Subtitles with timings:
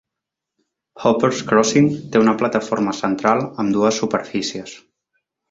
[1.03, 4.77] Hoppers Crossing té una plataforma central amb dues superfícies.